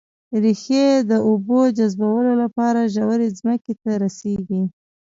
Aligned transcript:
ريښې 0.43 0.85
د 1.09 1.11
اوبو 1.27 1.59
جذبولو 1.77 2.31
لپاره 2.43 2.89
ژورې 2.95 3.27
ځمکې 3.39 3.73
ته 3.81 3.91
رسېږي 4.03 4.63